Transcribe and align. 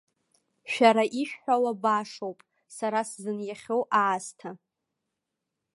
Шәара 0.71 1.03
ишәҳәауа 1.21 1.71
башоуп, 1.81 2.39
сара 2.75 2.99
сзыниахьоу 3.09 3.81
аасҭа. 3.99 4.49